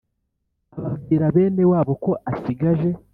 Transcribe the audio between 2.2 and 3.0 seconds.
asigaje